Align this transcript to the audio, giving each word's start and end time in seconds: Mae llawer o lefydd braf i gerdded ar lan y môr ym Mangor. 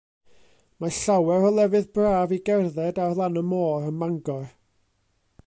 Mae 0.85 0.95
llawer 0.99 1.45
o 1.49 1.51
lefydd 1.57 1.91
braf 1.99 2.33
i 2.39 2.41
gerdded 2.49 3.03
ar 3.05 3.15
lan 3.21 3.39
y 3.43 3.45
môr 3.53 3.87
ym 3.93 4.03
Mangor. 4.05 4.43